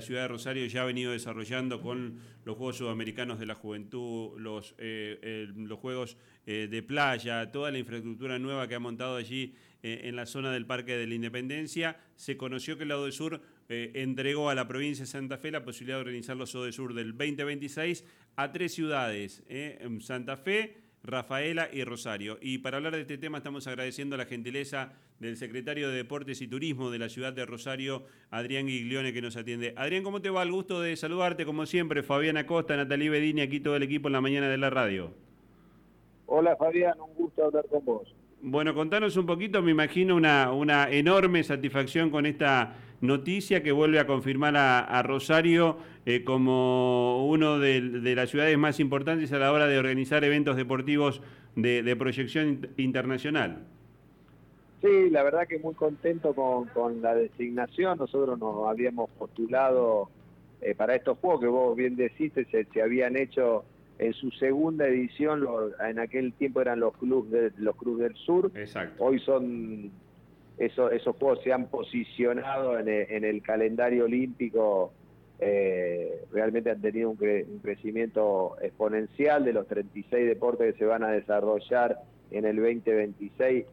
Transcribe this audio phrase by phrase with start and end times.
[0.00, 4.30] La ciudad de Rosario ya ha venido desarrollando con los Juegos Sudamericanos de la Juventud,
[4.38, 9.54] los, eh, los Juegos eh, de Playa, toda la infraestructura nueva que ha montado allí
[9.82, 11.98] eh, en la zona del Parque de la Independencia.
[12.16, 15.64] Se conoció que el Lado del Sur entregó a la provincia de Santa Fe la
[15.66, 18.02] posibilidad de organizar los Sur del 2026
[18.36, 19.44] a tres ciudades,
[20.00, 22.38] Santa Fe, Rafaela y Rosario.
[22.40, 26.48] Y para hablar de este tema estamos agradeciendo la gentileza del secretario de Deportes y
[26.48, 29.74] Turismo de la ciudad de Rosario, Adrián Guiglione, que nos atiende.
[29.76, 30.42] Adrián, ¿cómo te va?
[30.42, 32.02] El gusto de saludarte, como siempre.
[32.02, 35.10] Fabián Acosta, Natalie Bedini, aquí todo el equipo en la mañana de la radio.
[36.26, 38.14] Hola Fabián, un gusto hablar con vos.
[38.42, 43.98] Bueno, contanos un poquito, me imagino una, una enorme satisfacción con esta noticia que vuelve
[43.98, 45.76] a confirmar a, Rosario
[46.06, 47.80] eh, como uno de,
[48.14, 51.20] las ciudades más importantes a la hora de organizar eventos deportivos
[51.54, 53.66] de, proyección internacional.
[54.80, 57.98] Sí, la verdad que muy contento con, la designación.
[57.98, 60.08] Nosotros nos habíamos postulado
[60.62, 63.64] eh, para estos juegos que vos bien decís, se, se habían hecho
[64.00, 65.46] en su segunda edición,
[65.86, 68.50] en aquel tiempo eran los clubes de, los clubes del sur.
[68.54, 69.04] Exacto.
[69.04, 69.90] Hoy son
[70.56, 74.94] esos, esos juegos se han posicionado en el, calendario olímpico.
[75.38, 77.18] Eh, realmente han tenido un,
[77.62, 81.98] crecimiento exponencial de los 36 deportes que se van a desarrollar
[82.30, 83.66] en el 2026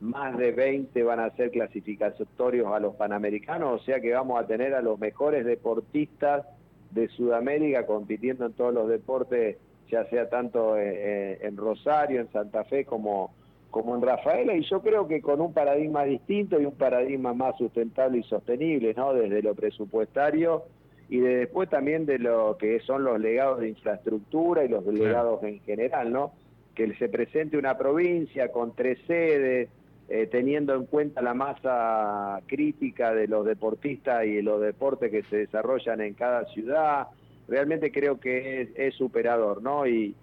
[0.00, 4.48] más de 20 van a ser clasificatorios a los Panamericanos, o sea que vamos a
[4.48, 6.44] tener a los mejores deportistas
[6.90, 9.58] de Sudamérica compitiendo en todos los deportes
[9.90, 13.34] ya sea tanto eh, eh, en Rosario, en Santa Fe, como,
[13.70, 17.56] como en Rafaela, y yo creo que con un paradigma distinto y un paradigma más
[17.58, 19.12] sustentable y sostenible, ¿no?
[19.12, 20.64] Desde lo presupuestario
[21.08, 25.42] y de después también de lo que son los legados de infraestructura y los legados
[25.42, 26.32] en general, ¿no?
[26.74, 29.68] Que se presente una provincia con tres sedes,
[30.08, 35.22] eh, teniendo en cuenta la masa crítica de los deportistas y de los deportes que
[35.24, 37.08] se desarrollan en cada ciudad,
[37.48, 39.86] realmente creo que es, superador, ¿no?
[39.86, 40.14] Y,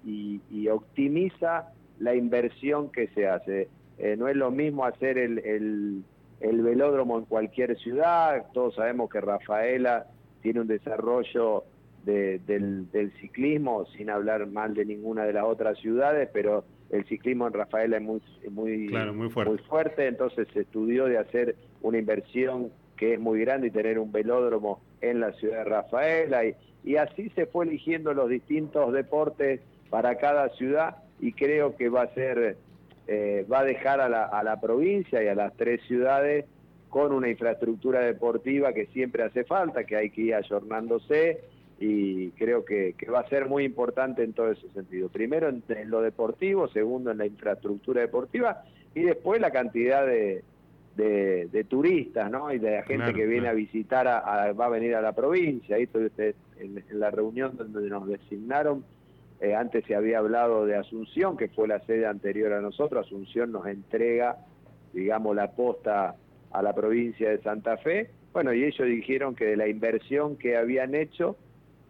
[0.72, 3.68] optimiza la inversión que se hace.
[3.98, 6.04] Eh, no es lo mismo hacer el,
[6.40, 10.06] velódromo en cualquier ciudad, todos sabemos que Rafaela
[10.42, 11.66] tiene un desarrollo
[12.06, 17.54] del, ciclismo, sin hablar mal de ninguna de las otras ciudades, pero el ciclismo en
[17.54, 19.52] Rafaela es muy, muy, muy, fuerte.
[19.52, 24.00] muy fuerte, entonces se estudió de hacer una inversión que es muy grande y tener
[24.00, 28.94] un velódromo en la ciudad de Rafaela y, y así se fue eligiendo los distintos
[28.94, 32.58] deportes para cada ciudad y creo que va a ser,
[33.08, 36.46] eh, va a dejar a la, provincia y a las tres ciudades
[36.90, 41.42] con una infraestructura deportiva que siempre hace falta, que hay que ir ayornándose
[41.80, 45.10] y creo que, va a ser muy importante en todo ese sentido.
[45.10, 48.64] Primero en, lo deportivo, segundo en la infraestructura deportiva
[48.96, 50.44] y después la cantidad de,
[50.96, 52.52] de, turistas, ¿no?
[52.52, 55.76] Y de la gente que viene a visitar, va a venir a la provincia.
[55.76, 55.88] Ahí
[56.60, 58.84] en, la reunión donde nos designaron.
[59.40, 63.06] Eh, antes se había hablado de Asunción, que fue la sede anterior a nosotros.
[63.06, 64.38] Asunción nos entrega,
[64.94, 66.16] digamos, la posta
[66.52, 68.10] a la provincia de Santa Fe.
[68.34, 71.38] Bueno, y ellos dijeron que de la inversión que habían hecho,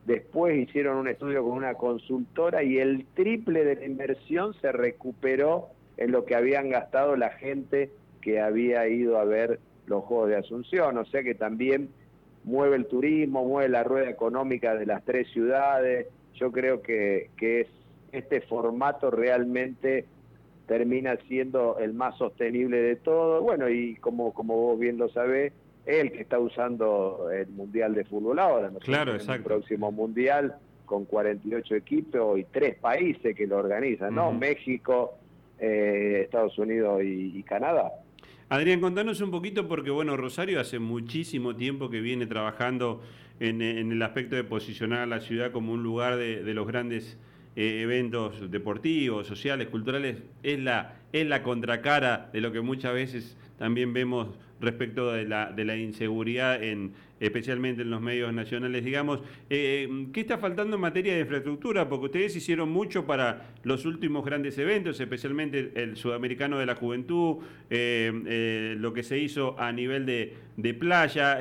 [0.06, 5.70] después hicieron un estudio con una consultora y el triple de la inversión se recuperó
[5.98, 7.92] en lo que habían gastado la gente
[8.22, 11.90] que había ido a ver los Juegos de Asunción, o sea que también
[12.44, 17.62] mueve el turismo, mueve la rueda económica de las tres ciudades, yo creo que, que
[17.62, 17.68] es,
[18.12, 20.06] este formato realmente
[20.68, 25.54] termina siendo el más sostenible de todo, bueno, y como, como vos bien lo sabés,
[25.86, 28.80] el que está usando el Mundial de Fútbol ahora, ¿no?
[28.80, 29.34] Claro, exacto.
[29.34, 34.32] El próximo Mundial con 48 equipos y tres países que lo organizan, ¿no?
[34.32, 35.16] México,
[35.60, 37.92] eh, Estados Unidos y Canadá.
[38.52, 43.04] Adrián, contanos un poquito porque, bueno, Rosario hace muchísimo tiempo que viene trabajando
[43.40, 47.20] en, el aspecto de posicionar a la ciudad como un lugar de, los grandes
[47.56, 50.24] eh, eventos deportivos, sociales, culturales.
[50.42, 54.30] Es la, es la contracara de lo que muchas veces también vemos
[54.60, 59.20] respecto de la, de la inseguridad, en, especialmente en los medios nacionales, digamos.
[59.50, 61.90] Eh, ¿Qué está faltando en materia de infraestructura?
[61.90, 67.38] Porque ustedes hicieron mucho para los últimos grandes eventos, especialmente el, Sudamericano de la Juventud,
[67.70, 71.40] eh, eh, lo que se hizo a nivel de, playa,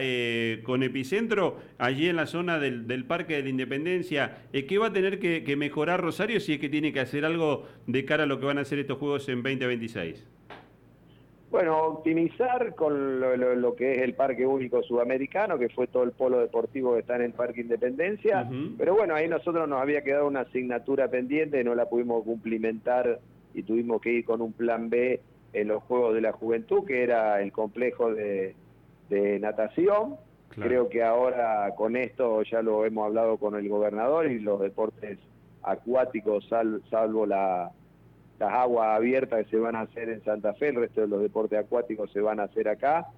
[0.63, 4.39] con epicentro allí en la zona del, Parque de la Independencia.
[4.53, 7.69] ¿Qué va a tener que, que mejorar Rosario si es que tiene que hacer algo
[7.87, 10.38] de cara a lo que van a hacer estos Juegos en 2026?
[11.51, 16.41] Bueno, optimizar con lo, que es el Parque Único Sudamericano, que fue todo el polo
[16.41, 18.47] deportivo que está en el Parque Independencia,
[18.77, 23.19] pero bueno, ahí nosotros nos había quedado una asignatura pendiente, no la pudimos cumplimentar
[23.55, 25.21] y tuvimos que ir con un plan B
[25.55, 28.55] en los Juegos de la Juventud, que era el complejo de,
[29.41, 30.17] natación,
[30.51, 35.19] Creo que ahora con esto ya lo hemos hablado con el gobernador y los deportes
[35.63, 37.71] acuáticos, salvo la,
[38.39, 41.23] las aguas abiertas que se van a hacer en Santa Fe, el resto de los
[41.23, 43.09] deportes acuáticos se van a hacer acá,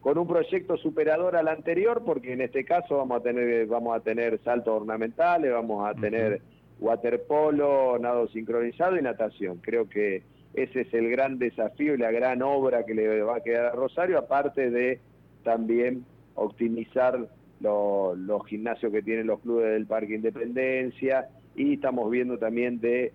[0.00, 4.00] con un proyecto superador al anterior, porque en este caso vamos a tener, vamos a
[4.00, 6.40] tener saltos ornamentales, vamos a tener
[6.78, 9.58] waterpolo, nado sincronizado y natación.
[9.58, 10.22] Creo que
[10.54, 13.72] ese es el gran desafío y la gran obra que le va a quedar a
[13.72, 15.00] Rosario, aparte de
[15.42, 16.04] también
[16.34, 17.28] optimizar
[17.60, 23.12] los gimnasios que tienen los clubes del Parque Independencia y estamos viendo también de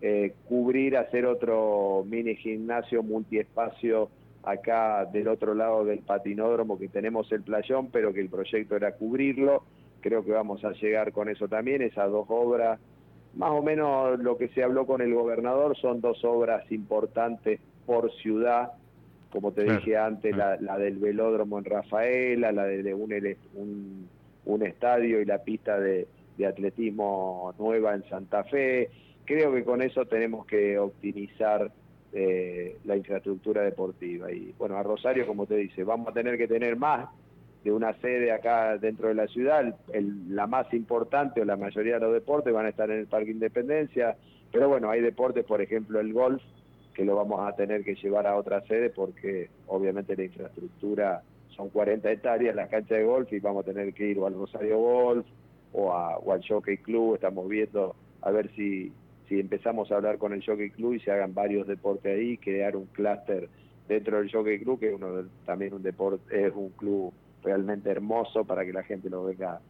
[0.00, 4.10] eh, cubrir, hacer otro mini gimnasio multiespacio
[4.44, 8.92] acá del otro lado del patinódromo que tenemos el playón, pero que el proyecto era
[8.92, 9.64] cubrirlo.
[10.00, 12.78] Creo que vamos a llegar con eso también, esas dos obras.
[13.34, 18.12] Más o menos lo que se habló con el gobernador son dos obras importantes por
[18.16, 18.72] ciudad,
[19.30, 24.08] como te dije antes, la, del velódromo en Rafaela, la de un,
[24.46, 26.06] un, estadio y la pista de,
[26.38, 28.90] de atletismo nueva en Santa Fe,
[29.28, 31.70] creo que con eso tenemos que optimizar
[32.14, 34.32] eh, la infraestructura deportiva.
[34.32, 37.10] Y bueno, a Rosario, como te dice, vamos a tener que tener más
[37.62, 39.76] de una sede acá dentro de la ciudad.
[40.28, 43.30] la más importante o la mayoría de los deportes van a estar en el Parque
[43.30, 44.16] Independencia,
[44.50, 46.42] pero bueno, hay deportes, por ejemplo el golf,
[46.94, 51.68] que lo vamos a tener que llevar a otra sede porque obviamente la infraestructura son
[51.68, 54.78] 40 hectáreas la cancha de golf y vamos a tener que ir o al Rosario
[54.78, 55.26] Golf
[55.74, 58.92] o, a, o al Jockey Club, estamos viendo a ver si
[59.28, 62.76] si empezamos a hablar con el Jockey Club y se hagan varios deportes ahí, crear
[62.76, 63.48] un clúster
[63.86, 68.64] dentro del Jockey Club, que uno también un deporte, es un club realmente hermoso para
[68.64, 69.60] que la gente lo venga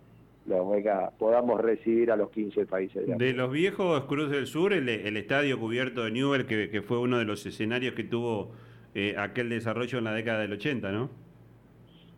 [0.47, 3.07] lo venga, podamos recibir a los 15 países.
[3.19, 7.27] De, los viejos Cruz del Sur, el, estadio cubierto de Newell, que, fue uno de
[7.27, 8.53] los escenarios que tuvo
[8.95, 11.11] eh, aquel desarrollo en la década del 80, ¿no?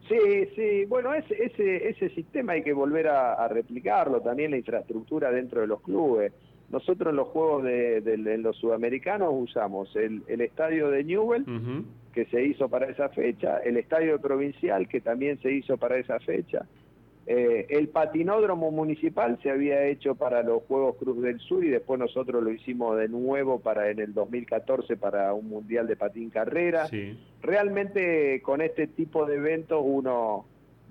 [0.09, 5.33] Sí, sí, bueno, ese, ese, ese sistema hay que volver a replicarlo, también la infraestructura
[5.33, 6.33] dentro de los clubes.
[6.71, 11.45] Nosotros en los juegos de, los sudamericanos usamos el, estadio de Newell,
[12.13, 16.21] que se hizo para esa fecha, el estadio provincial, que también se hizo para esa
[16.21, 16.67] fecha.
[17.27, 22.01] Eh, el patinódromo municipal se había hecho para los Juegos Cruz del Sur y después
[22.01, 26.89] nosotros lo hicimos de nuevo para en el 2014 para un mundial de patín carrera.
[27.43, 30.47] Realmente con este tipo de eventos uno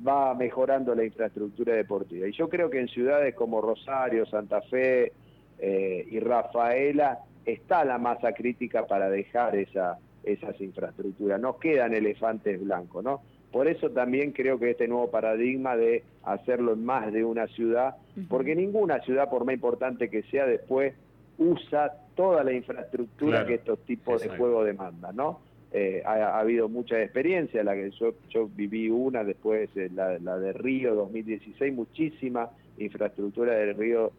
[0.08, 2.28] va mejorando la infraestructura deportiva.
[2.28, 5.12] Y yo creo que en ciudades como Rosario, Santa Fe,
[5.60, 11.40] eh, y Rafaela está la masa crítica para dejar esa, esas infraestructuras.
[11.40, 13.22] No quedan elefantes blancos, ¿no?
[13.52, 17.96] Por eso también creo que este nuevo paradigma de hacerlo en más de una ciudad,
[18.28, 20.94] porque ninguna ciudad, por más importante que sea, después
[21.40, 25.40] usa toda la infraestructura que estos tipos de juegos demandan, ¿no?
[25.72, 30.38] Eh, ha, habido mucha experiencia, la que yo, yo viví una, después eh, la, la
[30.38, 34.12] de Río 2016, muchísima infraestructura del Río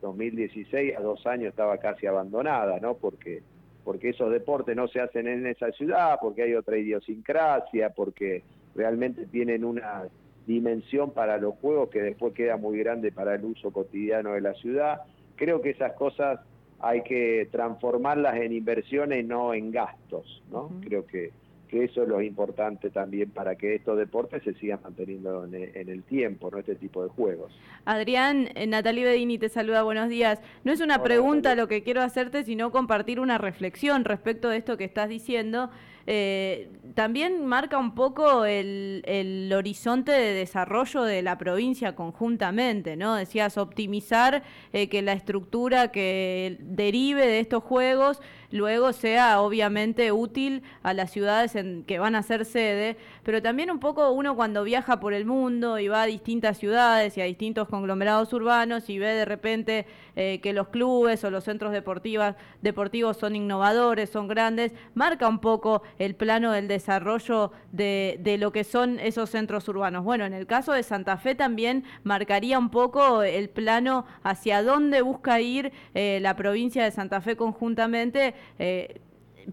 [0.00, 2.94] 2016 eh, a dos años estaba casi abandonada, ¿no?
[2.94, 3.42] Porque,
[3.84, 8.42] porque esos deportes no se hacen en esa ciudad, porque hay otra idiosincrasia, porque
[8.74, 10.04] realmente tienen una
[10.46, 14.54] dimensión para los juegos que después queda muy grande para el uso cotidiano de la
[14.54, 15.02] ciudad.
[15.36, 16.40] Creo que esas cosas
[16.80, 20.70] hay que transformarlas en inversiones, no en gastos, ¿no?
[20.80, 21.32] Creo que
[21.68, 26.02] que eso es lo importante también para que estos deportes se sigan manteniendo en el,
[26.02, 26.58] tiempo, ¿no?
[26.58, 27.52] Este tipo de juegos.
[27.84, 30.40] Adrián, eh, Natalie Bedini te saluda, buenos días.
[30.64, 34.76] No es una pregunta lo que quiero hacerte, sino compartir una reflexión respecto de esto
[34.76, 35.70] que estás diciendo.
[36.10, 43.14] Eh, también marca un poco el, el, horizonte de desarrollo de la provincia conjuntamente, ¿no?
[43.14, 50.62] Decías optimizar eh, que la estructura que derive de estos juegos luego sea obviamente útil
[50.82, 54.64] a las ciudades en que van a ser sede, pero también un poco uno cuando
[54.64, 58.98] viaja por el mundo y va a distintas ciudades y a distintos conglomerados urbanos y
[58.98, 59.86] ve de repente
[60.16, 65.82] eh, que los clubes o los centros deportivos, son innovadores, son grandes, marca un poco
[65.98, 70.04] el plano del desarrollo de, de lo que son esos centros urbanos.
[70.04, 75.02] Bueno, en el caso de Santa Fe también marcaría un poco el plano hacia dónde
[75.02, 79.00] busca ir eh, la provincia de Santa Fe conjuntamente eh,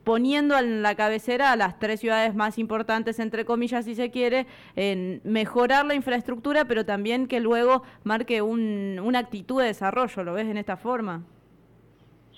[0.04, 4.46] poniendo en la cabecera a las tres ciudades más importantes, entre comillas, si se quiere,
[4.76, 10.24] en mejorar la infraestructura, pero también que luego marque una actitud de desarrollo.
[10.24, 11.24] ¿Lo ves en esta forma?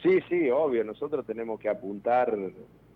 [0.03, 0.83] Sí, sí, obvio.
[0.83, 2.37] Nosotros tenemos que apuntar,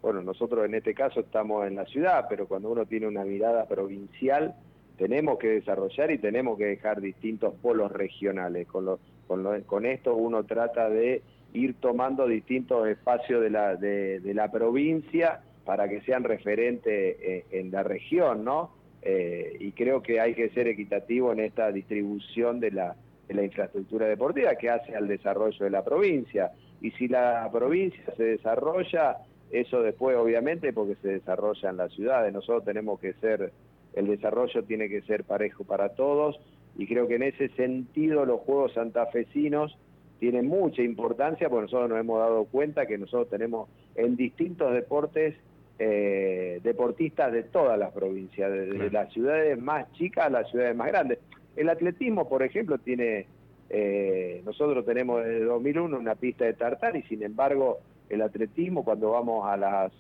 [0.02, 3.68] bueno, nosotros en este caso estamos en la ciudad, pero cuando uno tiene una mirada
[3.68, 4.54] provincial,
[4.98, 8.68] tenemos que desarrollar y tenemos que dejar distintos polos regionales.
[8.68, 14.52] Con, con, con esto uno trata de ir tomando distintos espacios de la, de, la
[14.52, 18.72] provincia para que sean referentes eh, en, la región, ¿no?
[19.02, 22.96] eh, y creo que hay que ser equitativo en esta distribución de la,
[23.28, 26.52] de la infraestructura deportiva que hace al desarrollo de la provincia.
[26.82, 29.18] Y si la provincia se desarrolla,
[29.52, 32.34] eso después obviamente porque se desarrolla en las ciudades.
[32.34, 33.52] Nosotros tenemos que ser,
[33.94, 36.40] el desarrollo tiene que ser parejo para todos
[36.78, 39.78] y creo que en ese sentido los Juegos Santafesinos
[40.22, 45.34] tienen mucha importancia porque nosotros nos hemos dado cuenta que nosotros tenemos en distintos deportes
[45.80, 50.90] eh, deportistas de todas las provincias, desde las ciudades más chicas a las ciudades más
[50.90, 51.18] grandes.
[51.56, 53.26] El atletismo, por ejemplo, tiene,
[53.72, 59.10] eh, nosotros tenemos desde 2001 una pista de tartar y sin embargo el atletismo cuando
[59.10, 59.92] vamos a las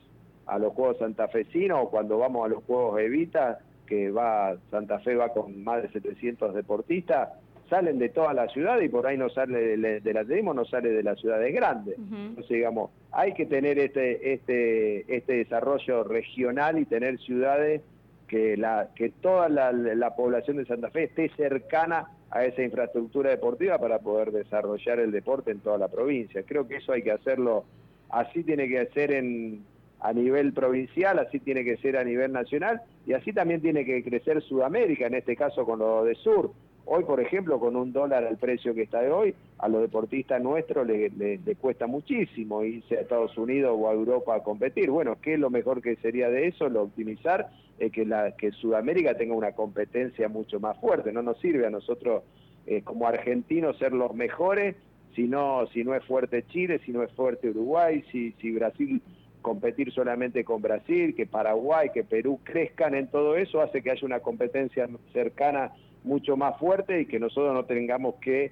[0.45, 5.15] a los Juegos santafesinos o cuando vamos a los Juegos Evita, que va Santa Fe
[5.15, 7.29] va con más de 700 deportistas,
[7.71, 11.03] salen de toda la ciudad y por ahí no sale del atletismo, no sale de
[11.03, 11.95] las ciudades grandes.
[11.97, 17.81] Entonces, digamos, hay que tener este, este, este desarrollo regional y tener ciudades
[18.27, 23.29] que, la, que toda la, la población de Santa Fe esté cercana a esa infraestructura
[23.29, 26.43] deportiva para poder desarrollar el deporte en toda la provincia.
[26.43, 27.63] Creo que eso hay que hacerlo,
[28.09, 29.63] así tiene que ser en,
[30.01, 34.03] a nivel provincial, así tiene que ser a nivel nacional y así también tiene que
[34.03, 36.51] crecer Sudamérica, en este caso con lo de Sur.
[36.85, 40.41] Hoy, por ejemplo, con un dólar al precio que está de hoy, a los deportistas
[40.41, 44.89] nuestros le, cuesta muchísimo irse a Estados Unidos o a Europa a competir.
[44.89, 46.69] Bueno, ¿qué es lo mejor que sería de eso?
[46.69, 48.07] Lo optimizar, es que,
[48.37, 51.13] que Sudamérica tenga una competencia mucho más fuerte.
[51.13, 52.23] No nos sirve a nosotros
[52.65, 54.75] eh, como argentinos ser los mejores
[55.15, 59.01] si no, si no es fuerte Chile, si no es fuerte Uruguay, si, si Brasil
[59.41, 64.05] competir solamente con Brasil, que Paraguay, que Perú crezcan en todo eso, hace que haya
[64.05, 65.71] una competencia cercana
[66.03, 68.51] mucho más fuerte y que nosotros no tengamos que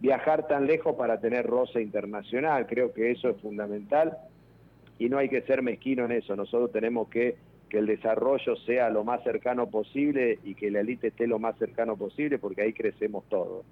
[0.00, 2.66] viajar tan lejos para tener roce internacional.
[2.66, 4.18] Creo que eso es fundamental
[4.98, 6.36] y no hay que ser mezquino en eso.
[6.36, 7.36] Nosotros tenemos que
[7.74, 11.56] que el desarrollo sea lo más cercano posible y que la élite esté lo más
[11.58, 13.64] cercano posible porque ahí crecemos todos.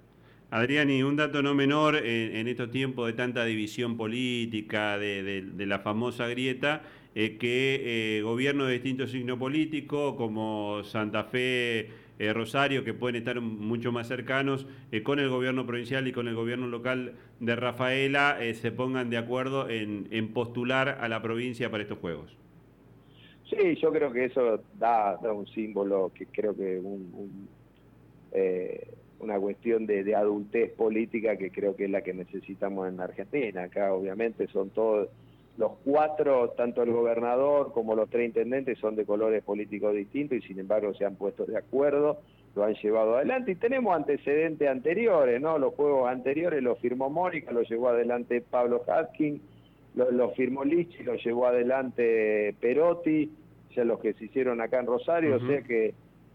[0.53, 5.79] Adrián, y un dato no menor, en, estos tiempos de tanta división política, de, la
[5.79, 6.83] famosa grieta,
[7.15, 13.41] eh, que gobiernos de distinto signo político, como Santa Fe, eh, Rosario, que pueden estar
[13.41, 18.37] mucho más cercanos eh, con el gobierno provincial y con el gobierno local de Rafaela,
[18.39, 22.37] eh, se pongan de acuerdo en, postular a la provincia para estos Juegos.
[23.49, 26.79] Sí, yo creo que eso da, un símbolo, que creo que
[29.23, 33.63] una cuestión de, de adultez política que creo que es la que necesitamos en Argentina.
[33.63, 35.09] Acá obviamente son todos
[35.57, 40.41] los cuatro, tanto el gobernador como los tres intendentes, son de colores políticos distintos y
[40.41, 42.19] sin embargo se han puesto de acuerdo,
[42.55, 45.57] lo han llevado adelante y tenemos antecedentes anteriores, ¿no?
[45.59, 49.41] Los juegos anteriores los firmó Mónica, lo llevó adelante Pablo Hatkin,
[49.95, 53.31] lo, firmó Lichi, lo llevó adelante Perotti,
[53.75, 55.93] ya los que se hicieron acá en Rosario, o sea que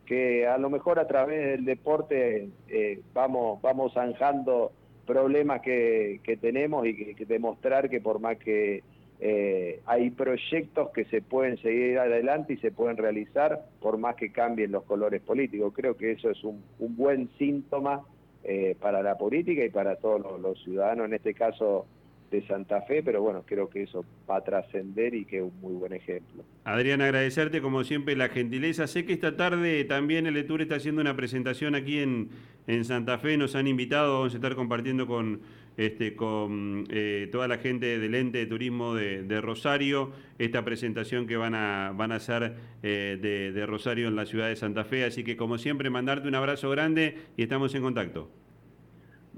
[0.09, 4.73] que a lo mejor a través del deporte eh, vamos vamos zanjando
[5.07, 8.83] problemas que, que tenemos y que demostrar que por más que
[9.21, 14.31] eh, hay proyectos que se pueden seguir adelante y se pueden realizar por más que
[14.31, 15.73] cambien los colores políticos.
[15.75, 18.03] Creo que eso es un, buen síntoma
[18.45, 21.87] eh, para la política y para todos los, ciudadanos, en este caso
[22.31, 25.61] de Santa Fe, pero bueno, creo que eso va a trascender y que es un
[25.61, 26.45] muy buen ejemplo.
[26.65, 28.87] Adrián, agradecerte como siempre la gentileza.
[28.87, 32.29] Sé que esta tarde también el ETUR está haciendo una presentación aquí en,
[32.67, 35.41] en Santa Fe, nos han invitado, vamos a estar compartiendo con
[35.79, 41.37] este, con eh, toda la gente del ente de turismo de, Rosario, esta presentación que
[41.37, 45.05] van a, van a hacer eh, de, Rosario en la ciudad de Santa Fe.
[45.05, 48.29] Así que como siempre, mandarte un abrazo grande y estamos en contacto.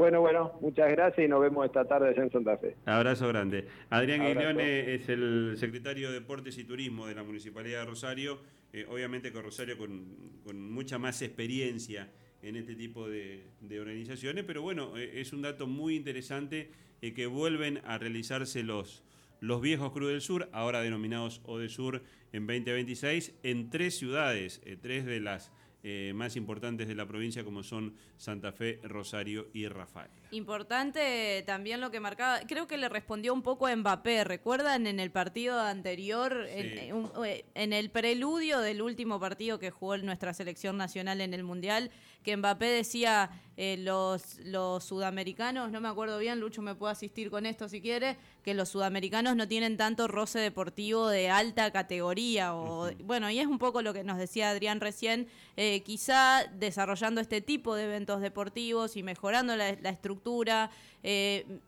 [0.00, 2.74] Bueno, bueno, muchas gracias y nos vemos esta tarde en Santa Fe.
[2.86, 3.66] Abrazo grande.
[3.90, 8.38] Adrián Guiglione es el secretario de Deportes y Turismo de la Municipalidad de Rosario,
[8.72, 10.06] eh, obviamente con Rosario con,
[10.42, 12.08] con mucha más experiencia
[12.40, 13.44] en este tipo de,
[13.78, 16.70] organizaciones, pero bueno, eh, es un dato muy interesante
[17.02, 19.04] eh, que vuelven a realizarse los,
[19.40, 22.02] los viejos Cruz del Sur, ahora denominados Sur
[22.32, 25.52] en 2026, en tres ciudades, tres de las
[26.14, 30.19] más importantes de la provincia como son Santa Fe, Rosario y Rafael.
[30.32, 35.00] Importante también lo que marcaba, creo que le respondió un poco a Mbappé, ¿recuerdan en
[35.00, 41.34] el partido anterior, en, el preludio del último partido que jugó nuestra selección nacional en
[41.34, 41.90] el Mundial,
[42.22, 47.28] que Mbappé decía eh, los, los sudamericanos, no me acuerdo bien, Lucho me puede asistir
[47.28, 52.54] con esto si quiere, que los sudamericanos no tienen tanto roce deportivo de alta categoría,
[52.54, 57.20] o bueno, y es un poco lo que nos decía Adrián recién, eh, quizá desarrollando
[57.20, 60.19] este tipo de eventos deportivos y mejorando la, la estructura,
[61.02, 61.60] eh,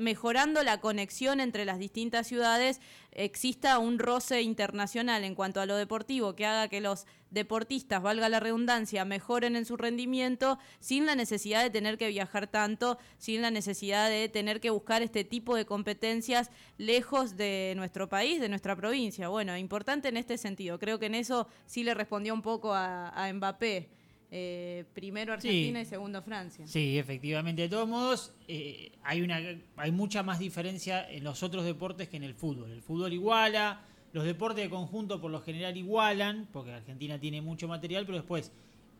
[0.00, 2.80] mejorando la conexión entre las distintas ciudades,
[3.12, 8.28] exista un roce internacional en cuanto a lo deportivo que haga que los deportistas, valga
[8.28, 13.42] la redundancia, mejoren en su rendimiento sin la necesidad de tener que viajar tanto, sin
[13.42, 18.48] la necesidad de tener que buscar este tipo de competencias lejos de nuestro país, de
[18.48, 19.28] nuestra provincia.
[19.28, 20.78] Bueno, importante en este sentido.
[20.78, 23.99] Creo que en eso sí le respondió un poco a Mbappé.
[24.32, 26.66] Eh, primero Argentina y segundo Francia.
[26.66, 27.62] Sí, efectivamente.
[27.62, 29.40] De todos modos, eh, hay, una,
[29.76, 32.70] hay mucha más diferencia en los otros deportes que en el fútbol.
[32.70, 33.80] El fútbol iguala,
[34.12, 38.52] los deportes de conjunto por lo general igualan, porque Argentina tiene mucho material, pero después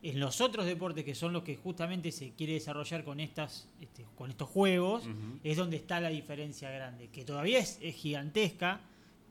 [0.02, 4.06] en los otros deportes que son los que justamente se quiere desarrollar con estas este,
[4.16, 5.04] con estos juegos
[5.44, 8.80] es donde está la diferencia grande que todavía es, es, gigantesca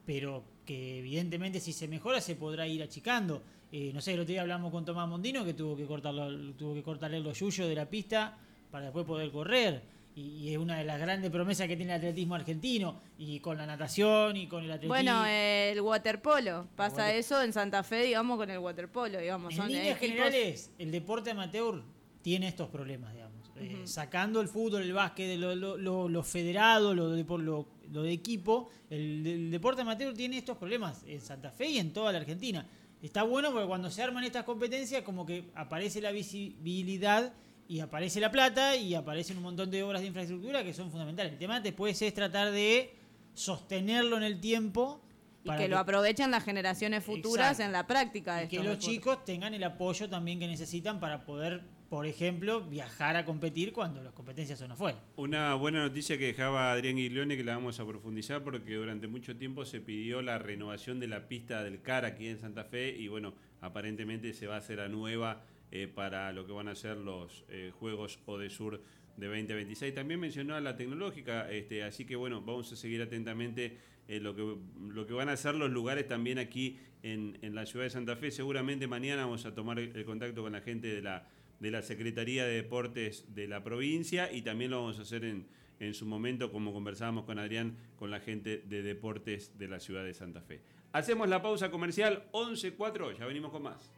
[0.05, 3.41] pero que evidentemente si se mejora se podrá ir achicando
[3.71, 6.73] eh, no sé, el otro día hablamos con Tomás Mondino que tuvo que cortarlo, tuvo
[6.73, 8.35] que cortarle los yuyos de la pista
[8.71, 9.99] para después poder correr.
[10.15, 12.99] Y, es una de las grandes promesas que tiene el atletismo argentino.
[13.17, 14.95] Y con la natación y con el atletismo.
[14.95, 16.67] Bueno, el waterpolo.
[16.75, 19.19] Pasa eso en Santa Fe, digamos, con el waterpolo.
[19.19, 19.51] Digamos.
[19.51, 21.83] En Son líneas generales, el deporte amateur
[22.21, 23.49] tiene estos problemas, digamos.
[23.49, 23.83] Uh -huh.
[23.83, 28.03] eh, sacando el fútbol, el básquet, lo, lo, lo, lo federado, lo de, lo, lo
[28.03, 32.11] de equipo, el, el deporte amateur tiene estos problemas en Santa Fe y en toda
[32.11, 32.65] la Argentina
[33.07, 37.33] está bueno porque cuando se arman estas competencias como que aparece la visibilidad
[37.67, 41.33] y aparece la plata y aparecen un montón de obras de infraestructura que son fundamentales.
[41.33, 42.95] El tema después es tratar de
[43.35, 45.01] sostenerlo en el tiempo.
[45.43, 47.63] Y que, que, lo aprovechen las generaciones futuras Exacto.
[47.63, 48.37] en la práctica.
[48.37, 52.61] De y que los chicos tengan el apoyo también que necesitan para poder, por ejemplo,
[52.61, 54.99] viajar a competir cuando las competencias son afuera.
[55.15, 59.35] Una buena noticia que dejaba Adrián Guiglione que la vamos a profundizar porque durante mucho
[59.35, 63.07] tiempo se pidió la renovación de la pista del CAR aquí en Santa Fe y
[63.07, 66.97] bueno, aparentemente se va a hacer a nueva eh, para lo que van a ser
[66.97, 68.83] los eh, Juegos Odesur
[69.17, 69.95] de 2026.
[69.95, 73.77] También mencionó a la tecnológica, este, así que bueno, vamos a seguir atentamente
[74.07, 74.57] eh, lo, que,
[74.93, 78.15] lo que van a ser los lugares también aquí en, en, la ciudad de Santa
[78.15, 78.29] Fe.
[78.29, 81.27] Seguramente mañana vamos a tomar el contacto con la gente de la,
[81.59, 85.47] de la Secretaría de Deportes de la provincia y también lo vamos a hacer en,
[85.79, 90.03] en su momento, como conversábamos con Adrián, con la gente de deportes de la ciudad
[90.03, 90.61] de Santa Fe.
[90.91, 93.91] Hacemos la pausa comercial 11.4, ya venimos con más.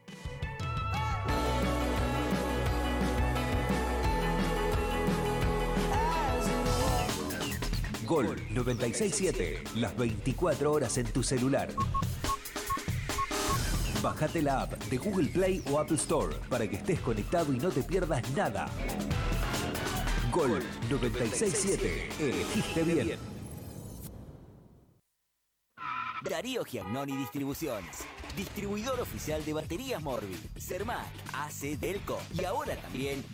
[8.06, 11.70] Gol 967, las 24 horas en tu celular.
[14.02, 17.70] Bájate la app de Google Play o Apple Store para que estés conectado y no
[17.70, 18.68] te pierdas nada.
[20.32, 23.20] Gol 967, elegiste bien.
[26.28, 28.06] Darío Giannoni Distribuciones.
[28.36, 33.24] Distribuidor oficial de baterías Morbi, Cermac, AC Delco y ahora también